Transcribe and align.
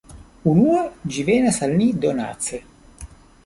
Unue, 0.51 0.79
ĝi 1.17 1.27
venas 1.29 1.61
al 1.67 1.77
ni 1.81 1.93
donace. 2.07 2.65